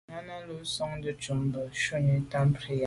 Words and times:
Náná 0.09 0.35
lù 0.47 0.55
gə́ 0.59 0.67
sɔ̀ŋdə̀ 0.73 1.15
ncúp 1.17 1.39
bû 1.51 1.61
shúnì 1.81 2.15
tâm 2.31 2.47
prǐyà. 2.55 2.79